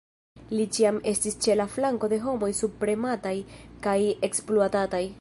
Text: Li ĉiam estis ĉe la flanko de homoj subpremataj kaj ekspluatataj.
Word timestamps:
Li 0.59 0.63
ĉiam 0.77 0.97
estis 1.11 1.37
ĉe 1.47 1.57
la 1.59 1.67
flanko 1.75 2.11
de 2.15 2.21
homoj 2.25 2.51
subpremataj 2.63 3.37
kaj 3.87 3.99
ekspluatataj. 4.31 5.09